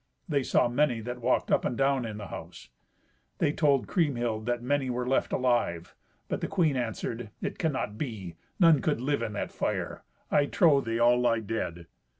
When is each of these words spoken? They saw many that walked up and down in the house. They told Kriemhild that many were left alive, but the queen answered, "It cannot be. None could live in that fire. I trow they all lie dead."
They 0.27 0.41
saw 0.41 0.67
many 0.67 0.99
that 1.01 1.21
walked 1.21 1.51
up 1.51 1.63
and 1.63 1.77
down 1.77 2.05
in 2.07 2.17
the 2.17 2.29
house. 2.29 2.69
They 3.37 3.53
told 3.53 3.85
Kriemhild 3.85 4.47
that 4.47 4.63
many 4.63 4.89
were 4.89 5.05
left 5.07 5.31
alive, 5.31 5.93
but 6.27 6.41
the 6.41 6.47
queen 6.47 6.75
answered, 6.75 7.29
"It 7.39 7.59
cannot 7.59 7.99
be. 7.99 8.33
None 8.59 8.81
could 8.81 8.99
live 8.99 9.21
in 9.21 9.33
that 9.33 9.51
fire. 9.51 10.03
I 10.31 10.47
trow 10.47 10.81
they 10.81 10.97
all 10.97 11.19
lie 11.19 11.41
dead." 11.41 11.85